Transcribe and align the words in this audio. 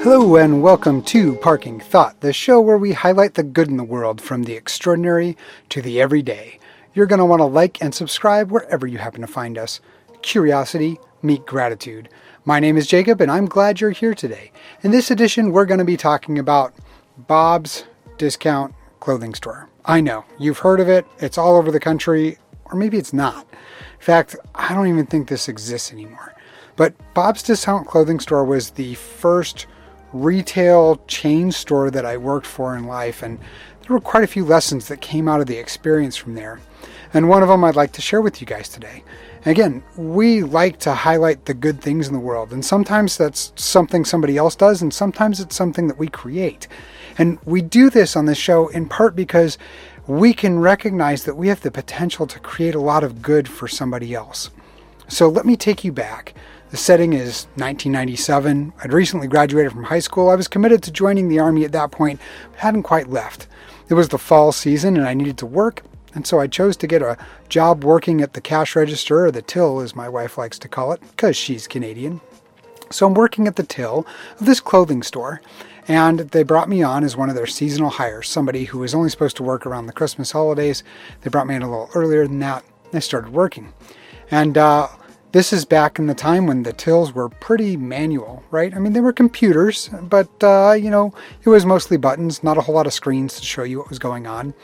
Hello 0.00 0.36
and 0.36 0.62
welcome 0.62 1.02
to 1.02 1.34
Parking 1.34 1.80
Thought, 1.80 2.20
the 2.20 2.32
show 2.32 2.60
where 2.60 2.78
we 2.78 2.92
highlight 2.92 3.34
the 3.34 3.42
good 3.42 3.66
in 3.66 3.76
the 3.76 3.82
world 3.82 4.20
from 4.20 4.44
the 4.44 4.54
extraordinary 4.54 5.36
to 5.70 5.82
the 5.82 6.00
everyday. 6.00 6.60
You're 6.94 7.06
going 7.06 7.18
to 7.18 7.24
want 7.24 7.40
to 7.40 7.46
like 7.46 7.82
and 7.82 7.92
subscribe 7.92 8.52
wherever 8.52 8.86
you 8.86 8.98
happen 8.98 9.22
to 9.22 9.26
find 9.26 9.58
us. 9.58 9.80
Curiosity, 10.22 11.00
meet 11.20 11.44
gratitude. 11.46 12.08
My 12.44 12.60
name 12.60 12.76
is 12.76 12.86
Jacob 12.86 13.20
and 13.20 13.28
I'm 13.28 13.46
glad 13.46 13.80
you're 13.80 13.90
here 13.90 14.14
today. 14.14 14.52
In 14.82 14.92
this 14.92 15.10
edition, 15.10 15.50
we're 15.50 15.66
going 15.66 15.78
to 15.78 15.84
be 15.84 15.96
talking 15.96 16.38
about 16.38 16.74
Bob's 17.26 17.84
Discount 18.18 18.76
Clothing 19.00 19.34
Store. 19.34 19.68
I 19.84 20.00
know, 20.00 20.24
you've 20.38 20.58
heard 20.58 20.78
of 20.78 20.88
it, 20.88 21.06
it's 21.18 21.38
all 21.38 21.56
over 21.56 21.72
the 21.72 21.80
country, 21.80 22.38
or 22.66 22.76
maybe 22.76 22.98
it's 22.98 23.12
not. 23.12 23.48
In 23.50 24.04
fact, 24.04 24.36
I 24.54 24.74
don't 24.74 24.86
even 24.86 25.06
think 25.06 25.28
this 25.28 25.48
exists 25.48 25.92
anymore. 25.92 26.36
But 26.76 26.94
Bob's 27.14 27.42
Discount 27.42 27.88
Clothing 27.88 28.20
Store 28.20 28.44
was 28.44 28.70
the 28.70 28.94
first 28.94 29.66
retail 30.12 31.00
chain 31.06 31.52
store 31.52 31.90
that 31.90 32.06
I 32.06 32.16
worked 32.16 32.46
for 32.46 32.76
in 32.76 32.84
life, 32.86 33.22
and 33.22 33.38
there 33.38 33.94
were 33.94 34.00
quite 34.00 34.24
a 34.24 34.28
few 34.28 34.44
lessons 34.44 34.88
that 34.88 35.00
came 35.00 35.28
out 35.28 35.40
of 35.40 35.46
the 35.46 35.58
experience 35.58 36.16
from 36.16 36.34
there. 36.34 36.60
And 37.14 37.28
one 37.28 37.42
of 37.42 37.48
them 37.48 37.64
I'd 37.64 37.76
like 37.76 37.92
to 37.92 38.02
share 38.02 38.20
with 38.20 38.40
you 38.40 38.46
guys 38.46 38.68
today. 38.68 39.02
Again, 39.46 39.82
we 39.96 40.42
like 40.42 40.78
to 40.80 40.92
highlight 40.92 41.46
the 41.46 41.54
good 41.54 41.80
things 41.80 42.06
in 42.06 42.12
the 42.12 42.20
world, 42.20 42.52
and 42.52 42.64
sometimes 42.64 43.16
that's 43.16 43.52
something 43.56 44.04
somebody 44.04 44.36
else 44.36 44.54
does, 44.56 44.82
and 44.82 44.92
sometimes 44.92 45.40
it's 45.40 45.56
something 45.56 45.88
that 45.88 45.98
we 45.98 46.08
create. 46.08 46.68
And 47.16 47.38
we 47.44 47.62
do 47.62 47.88
this 47.88 48.14
on 48.16 48.26
this 48.26 48.38
show 48.38 48.68
in 48.68 48.88
part 48.88 49.16
because 49.16 49.56
we 50.06 50.32
can 50.32 50.58
recognize 50.58 51.24
that 51.24 51.36
we 51.36 51.48
have 51.48 51.60
the 51.60 51.70
potential 51.70 52.26
to 52.26 52.38
create 52.40 52.74
a 52.74 52.80
lot 52.80 53.04
of 53.04 53.22
good 53.22 53.48
for 53.48 53.68
somebody 53.68 54.14
else. 54.14 54.50
So 55.08 55.28
let 55.28 55.46
me 55.46 55.56
take 55.56 55.84
you 55.84 55.92
back. 55.92 56.34
The 56.70 56.76
setting 56.76 57.14
is 57.14 57.46
1997. 57.54 58.74
I'd 58.84 58.92
recently 58.92 59.26
graduated 59.26 59.72
from 59.72 59.84
high 59.84 60.00
school. 60.00 60.28
I 60.28 60.34
was 60.34 60.48
committed 60.48 60.82
to 60.82 60.92
joining 60.92 61.28
the 61.28 61.38
Army 61.38 61.64
at 61.64 61.72
that 61.72 61.90
point, 61.90 62.20
but 62.50 62.60
hadn't 62.60 62.82
quite 62.82 63.08
left. 63.08 63.48
It 63.88 63.94
was 63.94 64.08
the 64.08 64.18
fall 64.18 64.52
season 64.52 64.98
and 64.98 65.06
I 65.06 65.14
needed 65.14 65.38
to 65.38 65.46
work, 65.46 65.82
and 66.14 66.26
so 66.26 66.40
I 66.40 66.46
chose 66.46 66.76
to 66.76 66.86
get 66.86 67.00
a 67.00 67.16
job 67.48 67.84
working 67.84 68.20
at 68.20 68.34
the 68.34 68.42
cash 68.42 68.76
register, 68.76 69.24
or 69.24 69.30
the 69.30 69.40
till 69.40 69.80
as 69.80 69.96
my 69.96 70.10
wife 70.10 70.36
likes 70.36 70.58
to 70.58 70.68
call 70.68 70.92
it, 70.92 71.00
because 71.00 71.38
she's 71.38 71.66
Canadian. 71.66 72.20
So 72.90 73.06
I'm 73.06 73.14
working 73.14 73.46
at 73.46 73.56
the 73.56 73.62
till 73.62 74.06
of 74.38 74.44
this 74.44 74.60
clothing 74.60 75.02
store, 75.02 75.40
and 75.86 76.20
they 76.20 76.42
brought 76.42 76.68
me 76.68 76.82
on 76.82 77.02
as 77.02 77.16
one 77.16 77.30
of 77.30 77.34
their 77.34 77.46
seasonal 77.46 77.88
hires, 77.88 78.28
somebody 78.28 78.64
who 78.64 78.80
was 78.80 78.94
only 78.94 79.08
supposed 79.08 79.38
to 79.38 79.42
work 79.42 79.64
around 79.64 79.86
the 79.86 79.92
Christmas 79.94 80.32
holidays. 80.32 80.84
They 81.22 81.30
brought 81.30 81.46
me 81.46 81.54
in 81.54 81.62
a 81.62 81.70
little 81.70 81.88
earlier 81.94 82.26
than 82.26 82.40
that. 82.40 82.62
I 82.92 82.98
started 82.98 83.32
working. 83.32 83.72
And 84.30 84.58
uh, 84.58 84.88
this 85.32 85.52
is 85.52 85.64
back 85.64 85.98
in 85.98 86.06
the 86.06 86.14
time 86.14 86.46
when 86.46 86.62
the 86.62 86.72
tills 86.72 87.12
were 87.12 87.28
pretty 87.28 87.76
manual, 87.76 88.42
right? 88.50 88.74
I 88.74 88.78
mean, 88.78 88.94
they 88.94 89.00
were 89.00 89.12
computers, 89.12 89.90
but, 90.02 90.30
uh, 90.42 90.72
you 90.72 90.90
know, 90.90 91.12
it 91.44 91.50
was 91.50 91.66
mostly 91.66 91.96
buttons, 91.98 92.42
not 92.42 92.56
a 92.56 92.62
whole 92.62 92.74
lot 92.74 92.86
of 92.86 92.94
screens 92.94 93.38
to 93.38 93.44
show 93.44 93.62
you 93.62 93.78
what 93.78 93.90
was 93.90 93.98
going 93.98 94.26
on, 94.26 94.54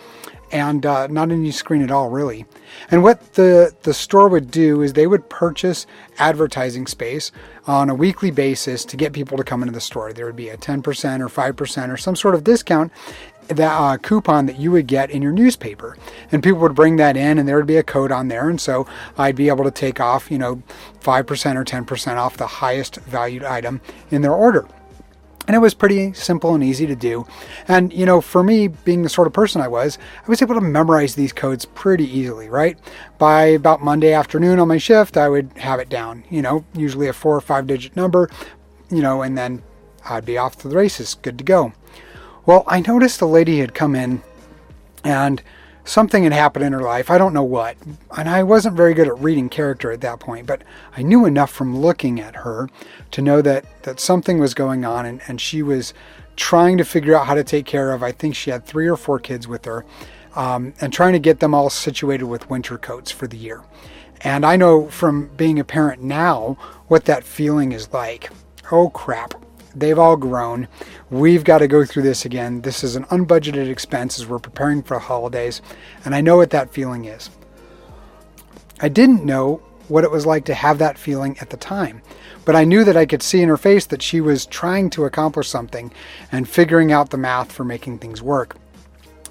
and 0.52 0.86
uh, 0.86 1.06
not 1.08 1.30
any 1.30 1.50
screen 1.50 1.82
at 1.82 1.90
all, 1.90 2.08
really. 2.08 2.46
And 2.90 3.02
what 3.02 3.34
the, 3.34 3.74
the 3.82 3.92
store 3.92 4.28
would 4.28 4.50
do 4.50 4.80
is 4.80 4.94
they 4.94 5.06
would 5.06 5.28
purchase 5.28 5.86
advertising 6.18 6.86
space 6.86 7.30
on 7.66 7.90
a 7.90 7.94
weekly 7.94 8.30
basis 8.30 8.84
to 8.86 8.96
get 8.96 9.12
people 9.12 9.36
to 9.36 9.44
come 9.44 9.62
into 9.62 9.74
the 9.74 9.80
store. 9.80 10.12
There 10.12 10.26
would 10.26 10.36
be 10.36 10.48
a 10.48 10.56
10% 10.56 10.80
or 11.20 11.28
5% 11.28 11.92
or 11.92 11.96
some 11.96 12.16
sort 12.16 12.34
of 12.34 12.44
discount 12.44 12.90
that 13.48 13.72
uh, 13.72 13.96
coupon 13.98 14.46
that 14.46 14.58
you 14.58 14.70
would 14.70 14.86
get 14.86 15.10
in 15.10 15.22
your 15.22 15.32
newspaper 15.32 15.96
and 16.32 16.42
people 16.42 16.60
would 16.60 16.74
bring 16.74 16.96
that 16.96 17.16
in 17.16 17.38
and 17.38 17.48
there 17.48 17.56
would 17.56 17.66
be 17.66 17.76
a 17.76 17.82
code 17.82 18.10
on 18.10 18.28
there 18.28 18.48
and 18.48 18.60
so 18.60 18.86
i'd 19.18 19.36
be 19.36 19.48
able 19.48 19.64
to 19.64 19.70
take 19.70 20.00
off 20.00 20.30
you 20.30 20.38
know 20.38 20.62
5% 21.00 21.56
or 21.56 21.64
10% 21.64 22.16
off 22.16 22.38
the 22.38 22.46
highest 22.46 22.96
valued 22.96 23.44
item 23.44 23.80
in 24.10 24.22
their 24.22 24.32
order 24.32 24.66
and 25.46 25.54
it 25.54 25.58
was 25.58 25.74
pretty 25.74 26.12
simple 26.14 26.54
and 26.54 26.64
easy 26.64 26.86
to 26.86 26.96
do. 26.96 27.26
And, 27.68 27.92
you 27.92 28.06
know, 28.06 28.20
for 28.20 28.42
me, 28.42 28.68
being 28.68 29.02
the 29.02 29.08
sort 29.08 29.26
of 29.26 29.34
person 29.34 29.60
I 29.60 29.68
was, 29.68 29.98
I 30.24 30.28
was 30.28 30.40
able 30.40 30.54
to 30.54 30.60
memorize 30.60 31.14
these 31.14 31.32
codes 31.32 31.66
pretty 31.66 32.04
easily, 32.04 32.48
right? 32.48 32.78
By 33.18 33.44
about 33.44 33.82
Monday 33.82 34.12
afternoon 34.12 34.58
on 34.58 34.68
my 34.68 34.78
shift, 34.78 35.16
I 35.16 35.28
would 35.28 35.50
have 35.56 35.80
it 35.80 35.88
down, 35.88 36.24
you 36.30 36.40
know, 36.40 36.64
usually 36.74 37.08
a 37.08 37.12
four 37.12 37.36
or 37.36 37.42
five 37.42 37.66
digit 37.66 37.94
number, 37.94 38.30
you 38.90 39.02
know, 39.02 39.20
and 39.22 39.36
then 39.36 39.62
I'd 40.08 40.24
be 40.24 40.38
off 40.38 40.56
to 40.58 40.68
the 40.68 40.76
races, 40.76 41.14
good 41.14 41.36
to 41.38 41.44
go. 41.44 41.72
Well, 42.46 42.64
I 42.66 42.80
noticed 42.80 43.20
a 43.20 43.26
lady 43.26 43.60
had 43.60 43.74
come 43.74 43.94
in 43.94 44.22
and 45.02 45.42
something 45.84 46.24
had 46.24 46.32
happened 46.32 46.64
in 46.64 46.72
her 46.72 46.82
life. 46.82 47.10
I 47.10 47.18
don't 47.18 47.32
know 47.32 47.44
what. 47.44 47.76
And 48.16 48.28
I 48.28 48.42
wasn't 48.42 48.76
very 48.76 48.94
good 48.94 49.08
at 49.08 49.18
reading 49.18 49.48
character 49.48 49.90
at 49.92 50.00
that 50.02 50.20
point, 50.20 50.46
but 50.46 50.62
I 50.96 51.02
knew 51.02 51.24
enough 51.24 51.50
from 51.50 51.78
looking 51.78 52.20
at 52.20 52.36
her 52.36 52.68
to 53.12 53.22
know 53.22 53.40
that, 53.42 53.64
that 53.82 54.00
something 54.00 54.38
was 54.38 54.54
going 54.54 54.84
on 54.84 55.06
and, 55.06 55.20
and 55.26 55.40
she 55.40 55.62
was 55.62 55.94
trying 56.36 56.78
to 56.78 56.84
figure 56.84 57.16
out 57.16 57.26
how 57.26 57.34
to 57.34 57.44
take 57.44 57.64
care 57.64 57.92
of. 57.92 58.02
I 58.02 58.12
think 58.12 58.34
she 58.34 58.50
had 58.50 58.64
three 58.64 58.88
or 58.88 58.96
four 58.96 59.18
kids 59.18 59.46
with 59.46 59.64
her 59.64 59.84
um, 60.34 60.74
and 60.80 60.92
trying 60.92 61.12
to 61.12 61.18
get 61.18 61.40
them 61.40 61.54
all 61.54 61.70
situated 61.70 62.24
with 62.24 62.50
winter 62.50 62.76
coats 62.76 63.10
for 63.10 63.26
the 63.26 63.36
year. 63.36 63.62
And 64.20 64.44
I 64.44 64.56
know 64.56 64.88
from 64.88 65.28
being 65.36 65.58
a 65.58 65.64
parent 65.64 66.02
now 66.02 66.56
what 66.88 67.04
that 67.06 67.24
feeling 67.24 67.72
is 67.72 67.92
like. 67.92 68.30
Oh 68.72 68.90
crap. 68.90 69.43
They've 69.74 69.98
all 69.98 70.16
grown. 70.16 70.68
We've 71.10 71.44
got 71.44 71.58
to 71.58 71.68
go 71.68 71.84
through 71.84 72.04
this 72.04 72.24
again. 72.24 72.60
This 72.60 72.84
is 72.84 72.96
an 72.96 73.04
unbudgeted 73.04 73.68
expense 73.68 74.18
as 74.18 74.26
we're 74.26 74.38
preparing 74.38 74.82
for 74.82 74.98
holidays, 74.98 75.60
and 76.04 76.14
I 76.14 76.20
know 76.20 76.36
what 76.36 76.50
that 76.50 76.72
feeling 76.72 77.06
is. 77.06 77.30
I 78.80 78.88
didn't 78.88 79.24
know 79.24 79.62
what 79.88 80.04
it 80.04 80.10
was 80.10 80.26
like 80.26 80.44
to 80.46 80.54
have 80.54 80.78
that 80.78 80.98
feeling 80.98 81.36
at 81.40 81.50
the 81.50 81.56
time, 81.56 82.02
but 82.44 82.56
I 82.56 82.64
knew 82.64 82.84
that 82.84 82.96
I 82.96 83.06
could 83.06 83.22
see 83.22 83.42
in 83.42 83.48
her 83.48 83.56
face 83.56 83.86
that 83.86 84.02
she 84.02 84.20
was 84.20 84.46
trying 84.46 84.90
to 84.90 85.04
accomplish 85.04 85.48
something 85.48 85.92
and 86.32 86.48
figuring 86.48 86.92
out 86.92 87.10
the 87.10 87.18
math 87.18 87.52
for 87.52 87.64
making 87.64 87.98
things 87.98 88.22
work. 88.22 88.56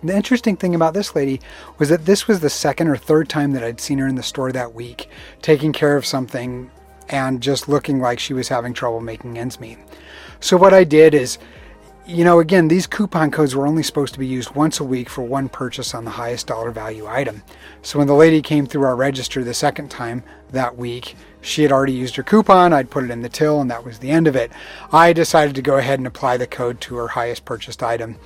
The 0.04 0.16
interesting 0.16 0.58
thing 0.58 0.76
about 0.76 0.94
this 0.94 1.16
lady 1.16 1.40
was 1.78 1.88
that 1.88 2.06
this 2.06 2.28
was 2.28 2.42
the 2.42 2.50
second 2.50 2.90
or 2.90 2.98
third 2.98 3.30
time 3.30 3.54
that 3.54 3.64
I'd 3.64 3.80
seen 3.80 4.00
her 4.00 4.08
in 4.08 4.16
the 4.16 4.24
store 4.24 4.52
that 4.52 4.74
week, 4.74 5.10
taking 5.42 5.72
care 5.72 5.96
of 5.96 6.06
something 6.06 6.70
and 7.10 7.42
just 7.42 7.68
looking 7.68 8.00
like 8.00 8.20
she 8.20 8.34
was 8.34 8.48
having 8.48 8.74
trouble 8.74 9.02
making 9.02 9.38
ends 9.38 9.60
meet. 9.60 9.78
So 10.40 10.58
what 10.58 10.74
I 10.74 10.84
did 10.84 11.14
is, 11.14 11.38
you 12.06 12.26
know, 12.26 12.40
again, 12.40 12.68
these 12.68 12.86
coupon 12.86 13.32
codes 13.32 13.56
were 13.56 13.66
only 13.66 13.84
supposed 13.84 14.14
to 14.14 14.20
be 14.20 14.28
used 14.28 14.56
once 14.56 14.80
a 14.80 14.84
week 14.84 15.10
for 15.10 15.22
one 15.22 15.48
purchase 15.48 15.94
on 15.94 16.04
the 16.04 16.12
highest 16.12 16.48
dollar 16.48 16.72
value 16.72 17.08
item. 17.08 17.44
So 17.82 17.98
when 17.98 18.08
the 18.08 18.14
lady 18.14 18.42
came 18.42 18.66
through 18.66 18.84
our 18.84 18.96
register 18.96 19.44
the 19.44 19.54
second 19.54 19.90
time 19.90 20.24
that 20.52 20.78
week, 20.78 21.16
she 21.40 21.62
had 21.62 21.72
already 21.72 21.94
used 21.94 22.16
her 22.18 22.24
coupon. 22.24 22.74
I'd 22.74 22.90
put 22.90 23.06
it 23.06 23.12
in 23.12 23.22
the 23.22 23.30
till, 23.30 23.62
and 23.62 23.72
that 23.72 23.86
was 23.86 24.00
the 24.00 24.12
end 24.12 24.28
of 24.28 24.36
it. 24.36 24.52
I 24.92 25.14
decided 25.14 25.56
to 25.56 25.62
go 25.62 25.78
ahead 25.78 26.00
and 26.00 26.08
apply 26.08 26.38
the 26.38 26.48
code 26.48 26.82
to 26.82 26.96
her 26.96 27.10
highest 27.10 27.46
purchased 27.46 27.82
item 27.82 28.18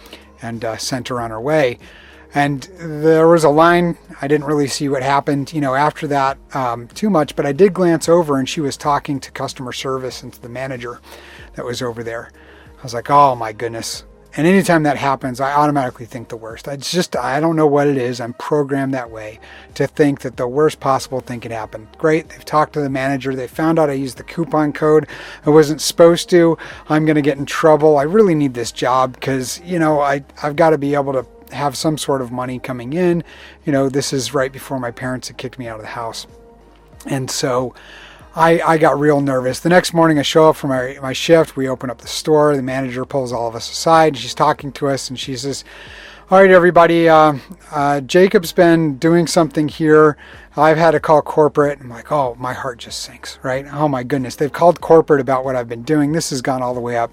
and 0.42 0.64
uh, 0.66 0.78
sent 0.78 1.08
her 1.10 1.22
on 1.22 1.32
her 1.32 1.42
way. 1.42 1.78
And 2.34 2.64
there 2.78 3.28
was 3.28 3.44
a 3.44 3.50
line. 3.50 3.98
I 4.22 4.28
didn't 4.28 4.46
really 4.46 4.68
see 4.68 4.90
what 4.90 5.02
happened, 5.02 5.54
you 5.54 5.62
know, 5.62 5.76
after 5.76 6.08
that 6.08 6.38
um, 6.54 6.88
too 6.90 7.10
much, 7.10 7.36
but 7.36 7.46
I 7.46 7.52
did 7.52 7.74
glance 7.74 8.10
over, 8.10 8.38
and 8.38 8.48
she 8.48 8.62
was 8.62 8.78
talking 8.78 9.20
to 9.22 9.32
customer 9.32 9.72
service 9.72 10.24
and 10.24 10.34
to 10.34 10.42
the 10.42 10.50
manager 10.50 11.00
that 11.56 11.66
was 11.66 11.82
over 11.82 12.04
there. 12.04 12.32
I 12.80 12.84
was 12.84 12.94
like, 12.94 13.10
oh 13.10 13.36
my 13.36 13.54
goodness. 13.54 14.04
And 14.36 14.46
anytime 14.46 14.84
that 14.84 14.98
happens, 14.98 15.40
I 15.40 15.54
automatically 15.54 16.06
think 16.06 16.28
the 16.28 16.38
worst. 16.38 16.68
It's 16.68 16.92
just, 16.92 17.16
I 17.16 17.40
don't 17.40 17.56
know 17.56 17.66
what 17.66 17.88
it 17.88 17.98
is. 17.98 18.22
I'm 18.22 18.34
programmed 18.34 18.94
that 18.94 19.10
way 19.10 19.40
to 19.74 19.88
think 19.88 20.22
that 20.22 20.38
the 20.38 20.48
worst 20.48 20.80
possible 20.80 21.22
thing 21.22 21.40
could 21.40 21.52
happen. 21.52 21.88
Great. 21.98 22.30
They've 22.30 22.46
talked 22.46 22.74
to 22.74 22.82
the 22.82 22.90
manager. 22.90 23.34
They 23.34 23.48
found 23.48 23.80
out 23.80 23.90
I 23.90 23.94
used 23.94 24.18
the 24.18 24.24
coupon 24.24 24.74
code. 24.74 25.08
I 25.44 25.50
wasn't 25.50 25.82
supposed 25.82 26.30
to. 26.32 26.56
I'm 26.88 27.06
going 27.06 27.16
to 27.16 27.22
get 27.24 27.40
in 27.40 27.48
trouble. 27.48 27.98
I 27.98 28.04
really 28.04 28.36
need 28.36 28.54
this 28.54 28.72
job 28.72 29.14
because, 29.14 29.60
you 29.62 29.80
know, 29.80 30.02
I, 30.02 30.24
I've 30.44 30.56
got 30.56 30.70
to 30.70 30.78
be 30.78 30.94
able 30.94 31.14
to 31.14 31.26
have 31.52 31.76
some 31.78 31.98
sort 31.98 32.22
of 32.22 32.32
money 32.32 32.60
coming 32.60 32.94
in. 32.94 33.24
You 33.66 33.72
know, 33.72 33.90
this 33.90 34.14
is 34.14 34.34
right 34.34 34.52
before 34.52 34.80
my 34.80 34.92
parents 34.92 35.28
had 35.28 35.38
kicked 35.38 35.60
me 35.60 35.68
out 35.68 35.78
of 35.78 35.82
the 35.82 35.90
house. 35.90 36.28
And 37.06 37.30
so, 37.30 37.74
I, 38.38 38.62
I 38.62 38.78
got 38.78 39.00
real 39.00 39.20
nervous. 39.20 39.62
The 39.62 39.70
next 39.70 39.96
morning, 39.96 40.20
I 40.20 40.22
show 40.22 40.50
up 40.50 40.58
for 40.58 40.68
my, 40.68 41.00
my 41.02 41.12
shift. 41.12 41.58
We 41.58 41.68
open 41.68 41.90
up 41.90 42.02
the 42.02 42.08
store. 42.08 42.56
The 42.56 42.62
manager 42.62 43.04
pulls 43.04 43.34
all 43.34 43.48
of 43.48 43.56
us 43.56 43.72
aside. 43.72 44.16
She's 44.16 44.36
talking 44.36 44.72
to 44.74 44.90
us, 44.90 45.10
and 45.10 45.20
she 45.20 45.36
says, 45.36 45.64
All 46.30 46.40
right, 46.40 46.52
everybody, 46.52 47.10
uh, 47.10 47.40
uh, 47.72 48.02
Jacob's 48.02 48.52
been 48.52 49.00
doing 49.00 49.26
something 49.26 49.68
here. 49.68 50.18
I've 50.56 50.78
had 50.78 50.92
to 50.92 51.00
call 51.00 51.24
corporate. 51.24 51.80
I'm 51.82 51.90
like, 51.90 52.12
Oh, 52.12 52.36
my 52.38 52.54
heart 52.54 52.78
just 52.78 53.02
sinks, 53.02 53.40
right? 53.42 53.66
Oh, 53.74 53.88
my 53.88 54.04
goodness. 54.04 54.36
They've 54.36 54.54
called 54.54 54.82
corporate 54.82 55.20
about 55.20 55.44
what 55.44 55.56
I've 55.56 55.68
been 55.68 55.82
doing. 55.82 56.12
This 56.12 56.30
has 56.30 56.44
gone 56.44 56.62
all 56.62 56.76
the 56.76 56.80
way 56.80 56.96
up. 56.96 57.12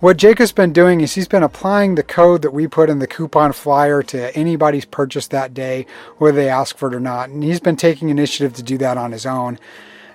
What 0.00 0.16
Jacob's 0.16 0.52
been 0.52 0.72
doing 0.72 1.00
is 1.00 1.16
he's 1.16 1.26
been 1.26 1.42
applying 1.42 1.96
the 1.96 2.04
code 2.04 2.42
that 2.42 2.52
we 2.52 2.68
put 2.68 2.88
in 2.88 3.00
the 3.00 3.08
coupon 3.08 3.52
flyer 3.52 4.00
to 4.04 4.32
anybody's 4.36 4.84
purchase 4.84 5.26
that 5.26 5.52
day, 5.52 5.86
whether 6.18 6.36
they 6.36 6.48
ask 6.48 6.76
for 6.76 6.86
it 6.86 6.94
or 6.94 7.00
not. 7.00 7.30
And 7.30 7.42
he's 7.42 7.58
been 7.58 7.74
taking 7.74 8.08
initiative 8.08 8.54
to 8.54 8.62
do 8.62 8.78
that 8.78 8.96
on 8.96 9.10
his 9.10 9.26
own. 9.26 9.58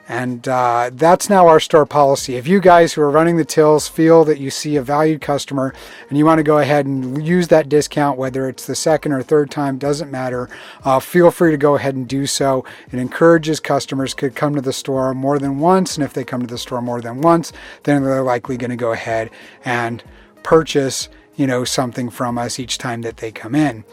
And 0.07 0.45
uh, 0.49 0.89
that's 0.93 1.29
now 1.29 1.47
our 1.47 1.61
store 1.61 1.85
policy. 1.85 2.35
If 2.35 2.45
you 2.45 2.59
guys 2.59 2.93
who 2.93 3.01
are 3.01 3.09
running 3.09 3.37
the 3.37 3.45
tills 3.45 3.87
feel 3.87 4.25
that 4.25 4.37
you 4.37 4.49
see 4.49 4.75
a 4.75 4.81
valued 4.81 5.21
customer 5.21 5.73
and 6.09 6.17
you 6.17 6.25
want 6.25 6.39
to 6.39 6.43
go 6.43 6.57
ahead 6.57 6.85
and 6.85 7.25
use 7.25 7.47
that 7.47 7.69
discount, 7.69 8.17
whether 8.17 8.49
it's 8.49 8.65
the 8.65 8.75
second 8.75 9.13
or 9.13 9.23
third 9.23 9.49
time, 9.49 9.77
doesn't 9.77 10.11
matter, 10.11 10.49
uh, 10.83 10.99
feel 10.99 11.31
free 11.31 11.51
to 11.51 11.57
go 11.57 11.75
ahead 11.75 11.95
and 11.95 12.07
do 12.07 12.27
so. 12.27 12.65
It 12.91 12.99
encourages 12.99 13.61
customers 13.61 14.13
to 14.15 14.29
come 14.29 14.55
to 14.55 14.61
the 14.61 14.73
store 14.73 15.13
more 15.13 15.39
than 15.39 15.59
once. 15.59 15.95
And 15.95 16.03
if 16.03 16.11
they 16.11 16.25
come 16.25 16.41
to 16.41 16.47
the 16.47 16.57
store 16.57 16.81
more 16.81 16.99
than 16.99 17.21
once, 17.21 17.53
then 17.83 18.03
they're 18.03 18.23
likely 18.23 18.57
going 18.57 18.71
to 18.71 18.75
go 18.75 18.91
ahead 18.91 19.29
and 19.63 20.03
purchase, 20.43 21.07
you 21.37 21.47
know, 21.47 21.63
something 21.63 22.09
from 22.09 22.37
us 22.37 22.59
each 22.59 22.77
time 22.77 23.03
that 23.03 23.17
they 23.17 23.31
come 23.31 23.55
in. 23.55 23.85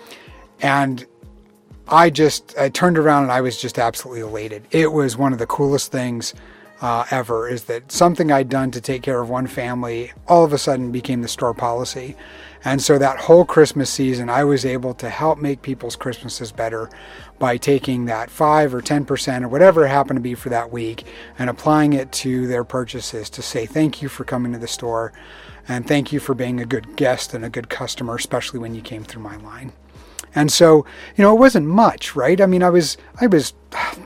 And 0.61 1.07
I 1.93 2.09
just 2.09 2.57
I 2.57 2.69
turned 2.69 2.99
around 2.99 3.25
and 3.25 3.33
I 3.33 3.41
was 3.41 3.61
just 3.61 3.77
absolutely 3.77 4.21
elated. 4.21 4.63
It 4.71 4.93
was 4.93 5.17
one 5.17 5.33
of 5.33 5.41
the 5.41 5.47
coolest 5.47 5.91
things 5.91 6.35
uh, 6.81 7.05
ever. 7.11 7.49
Is 7.49 7.65
that 7.65 7.91
something 7.91 8.31
I'd 8.31 8.49
done 8.49 8.71
to 8.71 8.81
take 8.81 9.03
care 9.03 9.21
of 9.21 9.29
one 9.29 9.49
family 9.49 10.13
all 10.29 10.45
of 10.45 10.53
a 10.53 10.59
sudden 10.59 10.93
became 10.93 11.21
the 11.21 11.29
store 11.29 11.53
policy, 11.53 12.15
and 12.65 12.81
so 12.81 12.97
that 12.97 13.19
whole 13.19 13.45
Christmas 13.45 13.91
season 13.91 14.31
I 14.31 14.45
was 14.45 14.65
able 14.65 14.95
to 14.95 15.11
help 15.11 15.41
make 15.41 15.63
people's 15.63 15.97
Christmases 15.97 16.53
better 16.53 16.89
by 17.41 17.57
taking 17.57 18.05
that 18.05 18.31
five 18.31 18.73
or 18.73 18.81
ten 18.81 19.05
percent 19.05 19.45
or 19.45 19.49
whatever 19.49 19.85
it 19.85 19.89
happened 19.89 20.19
to 20.19 20.23
be 20.23 20.37
for 20.37 20.49
that 20.51 20.71
week 20.71 21.05
and 21.41 21.51
applying 21.51 21.93
it 21.93 22.13
to 22.13 22.47
their 22.47 22.63
purchases 22.63 23.29
to 23.31 23.43
say 23.43 23.67
thank 23.67 24.01
you 24.01 24.09
for 24.09 24.23
coming 24.23 24.53
to 24.53 24.59
the 24.59 24.69
store 24.69 25.13
and 25.67 25.89
thank 25.89 26.13
you 26.13 26.21
for 26.21 26.35
being 26.35 26.61
a 26.61 26.67
good 26.67 26.95
guest 26.95 27.35
and 27.35 27.45
a 27.45 27.51
good 27.51 27.69
customer, 27.69 28.15
especially 28.15 28.61
when 28.61 28.77
you 28.77 28.81
came 28.81 29.03
through 29.03 29.23
my 29.23 29.37
line. 29.39 29.73
And 30.35 30.53
so, 30.53 30.87
you 31.17 31.23
know, 31.23 31.35
it 31.35 31.41
wasn't 31.41 31.67
much, 31.67 32.15
right? 32.15 32.41
I 32.41 32.47
mean, 32.47 32.63
I 32.63 32.71
was 32.71 32.97
I 33.21 33.27
was 33.27 33.55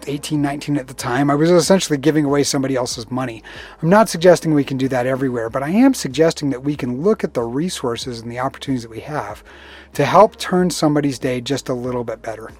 18, 0.06 0.40
19 0.40 0.76
at 0.76 0.88
the 0.88 0.94
time. 0.94 1.30
I 1.30 1.34
was 1.34 1.50
essentially 1.50 1.98
giving 1.98 2.24
away 2.24 2.42
somebody 2.42 2.76
else's 2.76 3.10
money. 3.10 3.42
I'm 3.82 3.88
not 3.88 4.08
suggesting 4.08 4.54
we 4.54 4.64
can 4.64 4.76
do 4.76 4.88
that 4.88 5.06
everywhere, 5.06 5.50
but 5.50 5.62
I 5.62 5.70
am 5.70 5.94
suggesting 5.94 6.50
that 6.50 6.62
we 6.62 6.76
can 6.76 7.02
look 7.02 7.24
at 7.24 7.34
the 7.34 7.42
resources 7.42 8.20
and 8.20 8.30
the 8.30 8.38
opportunities 8.38 8.82
that 8.82 8.90
we 8.90 9.00
have 9.00 9.44
to 9.94 10.04
help 10.04 10.36
turn 10.36 10.70
somebody's 10.70 11.18
day 11.18 11.40
just 11.40 11.68
a 11.68 11.74
little 11.74 12.04
bit 12.04 12.22
better. 12.22 12.50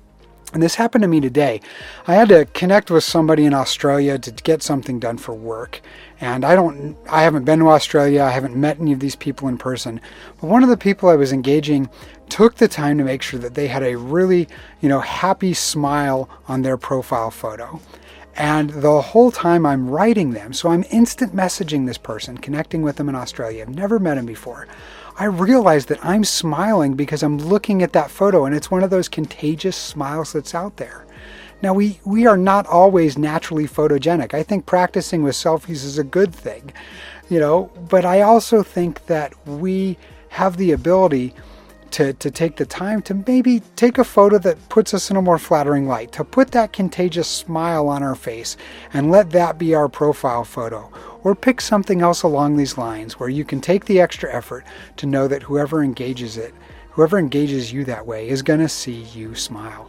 And 0.54 0.62
this 0.62 0.76
happened 0.76 1.02
to 1.02 1.08
me 1.08 1.20
today. 1.20 1.60
I 2.06 2.14
had 2.14 2.28
to 2.28 2.44
connect 2.46 2.88
with 2.88 3.02
somebody 3.02 3.44
in 3.44 3.52
Australia 3.52 4.18
to 4.20 4.30
get 4.30 4.62
something 4.62 5.00
done 5.00 5.18
for 5.18 5.34
work. 5.34 5.80
And 6.20 6.44
I 6.44 6.54
don't 6.54 6.96
I 7.10 7.22
haven't 7.22 7.44
been 7.44 7.58
to 7.58 7.68
Australia. 7.70 8.22
I 8.22 8.30
haven't 8.30 8.54
met 8.54 8.78
any 8.78 8.92
of 8.92 9.00
these 9.00 9.16
people 9.16 9.48
in 9.48 9.58
person. 9.58 10.00
But 10.40 10.46
one 10.46 10.62
of 10.62 10.68
the 10.68 10.76
people 10.76 11.08
I 11.08 11.16
was 11.16 11.32
engaging 11.32 11.90
took 12.28 12.54
the 12.54 12.68
time 12.68 12.98
to 12.98 13.04
make 13.04 13.20
sure 13.20 13.40
that 13.40 13.54
they 13.54 13.66
had 13.66 13.82
a 13.82 13.96
really, 13.96 14.48
you 14.80 14.88
know, 14.88 15.00
happy 15.00 15.54
smile 15.54 16.30
on 16.46 16.62
their 16.62 16.76
profile 16.76 17.32
photo. 17.32 17.80
And 18.36 18.70
the 18.70 19.00
whole 19.00 19.32
time 19.32 19.66
I'm 19.66 19.88
writing 19.88 20.30
them, 20.30 20.52
so 20.52 20.68
I'm 20.70 20.84
instant 20.90 21.34
messaging 21.34 21.86
this 21.86 21.98
person, 21.98 22.38
connecting 22.38 22.82
with 22.82 22.96
them 22.96 23.08
in 23.08 23.14
Australia. 23.14 23.62
I've 23.62 23.74
never 23.74 23.98
met 23.98 24.18
him 24.18 24.26
before. 24.26 24.66
I 25.16 25.26
realize 25.26 25.86
that 25.86 26.04
I'm 26.04 26.24
smiling 26.24 26.94
because 26.94 27.22
I'm 27.22 27.38
looking 27.38 27.82
at 27.82 27.92
that 27.92 28.10
photo 28.10 28.44
and 28.46 28.54
it's 28.54 28.70
one 28.70 28.82
of 28.82 28.90
those 28.90 29.08
contagious 29.08 29.76
smiles 29.76 30.32
that's 30.32 30.54
out 30.54 30.76
there. 30.76 31.06
Now, 31.62 31.72
we, 31.72 32.00
we 32.04 32.26
are 32.26 32.36
not 32.36 32.66
always 32.66 33.16
naturally 33.16 33.66
photogenic. 33.66 34.34
I 34.34 34.42
think 34.42 34.66
practicing 34.66 35.22
with 35.22 35.34
selfies 35.34 35.84
is 35.84 35.98
a 35.98 36.04
good 36.04 36.34
thing, 36.34 36.72
you 37.30 37.38
know, 37.38 37.70
but 37.88 38.04
I 38.04 38.22
also 38.22 38.62
think 38.62 39.06
that 39.06 39.32
we 39.46 39.96
have 40.30 40.56
the 40.56 40.72
ability 40.72 41.32
to, 41.94 42.12
to 42.14 42.28
take 42.28 42.56
the 42.56 42.66
time 42.66 43.00
to 43.02 43.14
maybe 43.14 43.60
take 43.76 43.98
a 43.98 44.04
photo 44.04 44.36
that 44.38 44.68
puts 44.68 44.92
us 44.92 45.12
in 45.12 45.16
a 45.16 45.22
more 45.22 45.38
flattering 45.38 45.86
light, 45.86 46.10
to 46.10 46.24
put 46.24 46.50
that 46.50 46.72
contagious 46.72 47.28
smile 47.28 47.86
on 47.86 48.02
our 48.02 48.16
face 48.16 48.56
and 48.92 49.12
let 49.12 49.30
that 49.30 49.58
be 49.58 49.76
our 49.76 49.88
profile 49.88 50.42
photo. 50.42 50.90
Or 51.22 51.36
pick 51.36 51.60
something 51.60 52.02
else 52.02 52.24
along 52.24 52.56
these 52.56 52.76
lines 52.76 53.20
where 53.20 53.28
you 53.28 53.44
can 53.44 53.60
take 53.60 53.84
the 53.84 54.00
extra 54.00 54.34
effort 54.34 54.64
to 54.96 55.06
know 55.06 55.28
that 55.28 55.44
whoever 55.44 55.84
engages 55.84 56.36
it, 56.36 56.52
whoever 56.90 57.16
engages 57.16 57.72
you 57.72 57.84
that 57.84 58.06
way, 58.06 58.28
is 58.28 58.42
going 58.42 58.60
to 58.60 58.68
see 58.68 59.02
you 59.14 59.36
smile. 59.36 59.88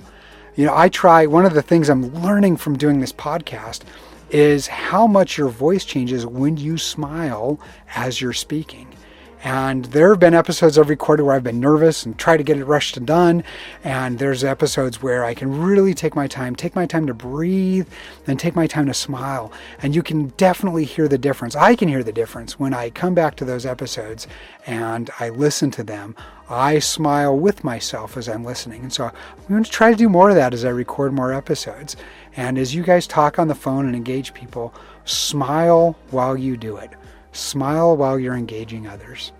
You 0.55 0.67
know, 0.67 0.77
I 0.77 0.89
try, 0.89 1.25
one 1.25 1.45
of 1.45 1.55
the 1.55 1.63
things 1.63 1.89
I'm 1.89 2.13
learning 2.21 2.57
from 2.57 2.77
doing 2.77 2.99
this 2.99 3.11
podcast 3.11 3.81
is 4.29 4.67
how 4.67 5.07
much 5.07 5.39
your 5.39 5.49
voice 5.49 5.83
changes 5.83 6.23
when 6.25 6.55
you 6.55 6.77
smile 6.77 7.59
as 7.95 8.21
you're 8.21 8.31
speaking. 8.31 8.94
And 9.43 9.85
there 9.85 10.09
have 10.09 10.19
been 10.19 10.33
episodes 10.33 10.77
I've 10.77 10.89
recorded 10.89 11.23
where 11.23 11.35
I've 11.35 11.43
been 11.43 11.59
nervous 11.59 12.05
and 12.05 12.17
try 12.17 12.35
to 12.35 12.43
get 12.43 12.57
it 12.57 12.65
rushed 12.65 12.97
and 12.97 13.05
done. 13.05 13.43
And 13.83 14.17
there's 14.17 14.43
episodes 14.43 15.03
where 15.03 15.23
I 15.23 15.33
can 15.33 15.61
really 15.61 15.93
take 15.93 16.15
my 16.15 16.27
time, 16.27 16.55
take 16.55 16.75
my 16.75 16.85
time 16.85 17.05
to 17.07 17.13
breathe, 17.13 17.87
and 18.25 18.39
take 18.39 18.55
my 18.55 18.65
time 18.65 18.87
to 18.87 18.93
smile. 18.93 19.51
And 19.81 19.93
you 19.93 20.01
can 20.01 20.29
definitely 20.37 20.85
hear 20.85 21.07
the 21.07 21.17
difference. 21.17 21.55
I 21.55 21.75
can 21.75 21.87
hear 21.87 22.03
the 22.03 22.11
difference 22.11 22.59
when 22.59 22.73
I 22.73 22.89
come 22.89 23.13
back 23.13 23.35
to 23.35 23.45
those 23.45 23.65
episodes 23.65 24.27
and 24.65 25.11
I 25.19 25.29
listen 25.29 25.69
to 25.71 25.83
them. 25.83 26.15
I 26.49 26.79
smile 26.79 27.37
with 27.37 27.63
myself 27.63 28.17
as 28.17 28.29
I'm 28.29 28.43
listening. 28.43 28.83
And 28.83 28.93
so 28.93 29.05
I'm 29.05 29.47
going 29.47 29.63
to 29.63 29.69
try 29.69 29.91
to 29.91 29.97
do 29.97 30.09
more 30.09 30.29
of 30.29 30.35
that 30.35 30.53
as 30.53 30.65
I 30.65 30.69
record 30.69 31.13
more 31.13 31.33
episodes. 31.33 31.95
And 32.35 32.57
as 32.57 32.73
you 32.73 32.83
guys 32.83 33.07
talk 33.07 33.39
on 33.39 33.47
the 33.47 33.55
phone 33.55 33.85
and 33.85 33.95
engage 33.95 34.33
people, 34.33 34.73
smile 35.05 35.97
while 36.11 36.37
you 36.37 36.57
do 36.57 36.77
it. 36.77 36.91
Smile 37.35 37.95
while 37.97 38.19
you're 38.19 38.35
engaging 38.35 38.87
others. 38.87 39.31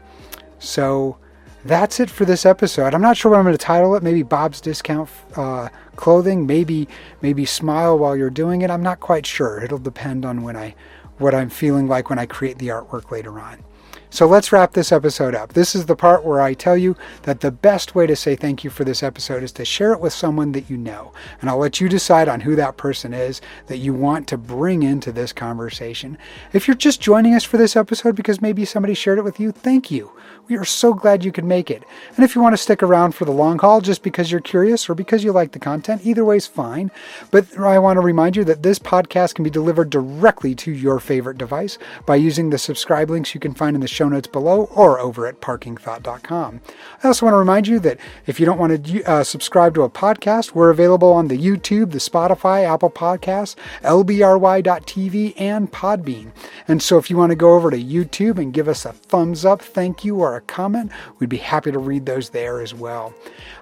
So 0.60 1.18
that's 1.64 2.00
it 2.00 2.10
for 2.10 2.26
this 2.26 2.46
episode. 2.46 2.94
I'm 2.94 3.02
not 3.02 3.18
sure 3.18 3.32
what 3.32 3.38
I'm 3.38 3.46
going 3.46 3.58
to 3.58 3.64
title 3.64 3.96
it. 3.96 4.04
Maybe 4.04 4.22
Bob's 4.22 4.62
Discount 4.62 5.10
uh, 5.36 5.70
Clothing. 5.96 6.46
Maybe 6.46 6.88
maybe 7.22 7.46
Smile 7.46 7.98
while 7.98 8.16
you're 8.16 8.30
doing 8.30 8.62
it. 8.62 8.70
I'm 8.70 8.84
not 8.84 9.00
quite 9.00 9.26
sure. 9.26 9.64
It'll 9.64 9.80
depend 9.80 10.26
on 10.26 10.44
when 10.44 10.56
I 10.56 10.76
what 11.18 11.34
I'm 11.34 11.50
feeling 11.50 11.88
like 11.88 12.10
when 12.10 12.20
I 12.20 12.26
create 12.26 12.60
the 12.60 12.68
artwork 12.68 13.12
later 13.12 13.40
on. 13.40 13.64
So 14.10 14.28
let's 14.28 14.52
wrap 14.52 14.74
this 14.74 14.92
episode 14.92 15.36
up. 15.36 15.54
This 15.54 15.76
is 15.76 15.88
the 15.88 15.96
part 15.96 16.24
where 16.24 16.42
I 16.42 16.54
tell 16.54 16.78
you 16.78 16.96
that 17.24 17.42
the 17.42 17.52
best 17.52 17.96
way 17.96 18.08
to 18.08 18.16
say 18.16 18.36
thank 18.36 18.64
you 18.64 18.70
for 18.70 18.84
this 18.84 19.04
episode 19.04 19.44
is 19.44 19.52
to 19.54 19.66
share 19.66 19.92
it 19.94 20.00
with 20.00 20.14
someone 20.14 20.54
that 20.54 20.70
you 20.70 20.78
know. 20.78 21.12
And 21.42 21.50
I'll 21.50 21.58
let 21.58 21.82
you 21.82 21.90
decide 21.90 22.30
on 22.30 22.42
who 22.42 22.56
that 22.56 22.78
person 22.78 23.14
is 23.14 23.42
that 23.68 23.78
you 23.78 23.94
want 23.94 24.28
to 24.30 24.38
bring 24.38 24.84
into 24.84 25.12
this 25.12 25.34
conversation. 25.34 26.18
If 26.54 26.68
you're 26.68 26.76
just 26.76 27.02
joining 27.02 27.34
us 27.34 27.44
for 27.44 27.58
this 27.58 27.76
episode 27.76 28.16
because 28.16 28.42
maybe 28.42 28.64
somebody 28.64 28.94
shared 28.94 29.20
it 29.20 29.24
with 29.24 29.40
you, 29.40 29.52
thank 29.52 29.92
you. 29.92 30.12
We 30.48 30.58
are 30.58 30.66
so 30.66 30.94
glad 30.94 31.26
you 31.26 31.32
could 31.32 31.44
make 31.44 31.72
it. 31.72 31.84
And 32.16 32.24
if 32.24 32.36
you 32.36 32.42
want 32.42 32.54
to 32.54 32.62
stick 32.62 32.84
around 32.84 33.16
for 33.16 33.26
the 33.26 33.32
long 33.32 33.58
haul 33.58 33.82
just 33.82 34.04
because 34.04 34.32
you're 34.32 34.42
curious 34.42 34.88
or 34.88 34.94
because 34.94 35.24
you 35.24 35.32
like 35.32 35.52
the 35.52 35.60
content, 35.60 36.06
either 36.06 36.24
way 36.24 36.38
is 36.38 36.46
fine. 36.46 36.92
But 37.32 37.58
I 37.58 37.80
want 37.80 37.98
to 37.98 38.02
remind 38.02 38.36
you 38.36 38.44
that 38.44 38.62
this 38.62 38.78
podcast 38.78 39.34
can 39.34 39.44
be 39.44 39.50
delivered 39.50 39.90
directly 39.90 40.54
to 40.56 40.72
your 40.72 41.00
favorite 41.00 41.40
device 41.40 41.80
by 42.06 42.18
using 42.18 42.50
the 42.52 42.60
subscribe 42.60 43.10
links 43.10 43.34
you 43.34 43.40
can 43.40 43.56
find 43.56 43.76
in 43.76 43.82
the 43.82 43.88
show 43.96 44.10
notes 44.10 44.28
below 44.28 44.66
or 44.66 45.00
over 45.00 45.26
at 45.26 45.42
parkingthought.com. 45.42 46.62
I 47.04 47.08
also 47.08 47.26
want 47.26 47.34
to 47.34 47.40
remind 47.40 47.68
you 47.68 47.80
that 47.80 47.98
if 48.26 48.40
you 48.40 48.46
don't 48.46 48.60
want 48.60 48.86
to 48.86 49.04
uh, 49.04 49.24
subscribe 49.24 49.74
to 49.76 49.84
a 49.84 49.90
podcast, 49.90 50.52
we're 50.52 50.70
available 50.70 51.12
on 51.12 51.30
the 51.30 51.38
YouTube, 51.38 51.92
the 51.92 52.00
Spotify, 52.00 52.66
Apple 52.66 52.90
Podcasts, 52.90 53.56
LBRY.TV, 53.82 55.34
and 55.38 55.72
Podbean. 55.72 56.32
And 56.68 56.84
so 56.84 56.98
if 56.98 57.10
you 57.10 57.18
want 57.18 57.32
to 57.32 57.36
go 57.36 57.54
over 57.54 57.72
to 57.72 57.82
YouTube 57.82 58.38
and 58.38 58.54
give 58.54 58.68
us 58.68 58.86
a 58.86 58.92
thumbs 58.92 59.46
up, 59.46 59.62
thank 59.62 60.04
you, 60.04 60.18
or 60.18 60.36
a 60.36 60.42
comment, 60.42 60.92
we'd 61.20 61.30
be 61.30 61.38
happy 61.38 61.72
to 61.72 61.80
read 61.80 62.06
those 62.06 62.30
there 62.30 62.62
as 62.62 62.74
well. 62.74 63.14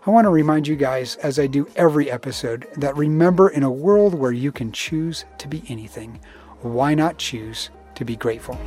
I 0.06 0.10
want 0.10 0.26
to 0.26 0.30
remind 0.30 0.68
you 0.68 0.76
guys, 0.76 1.16
as 1.18 1.40
I 1.40 1.48
do 1.48 1.68
every 1.76 2.10
episode, 2.10 2.68
that 2.78 2.98
remember 2.98 3.50
in 3.50 3.64
a 3.64 3.72
world 3.72 4.14
where 4.14 4.32
you 4.32 4.52
can 4.52 4.72
choose 4.72 5.26
to 5.38 5.48
be 5.48 5.64
anything, 5.70 6.20
why 6.62 6.94
not 6.94 7.18
choose 7.18 7.70
to 7.96 8.04
be 8.04 8.16
grateful? 8.16 8.58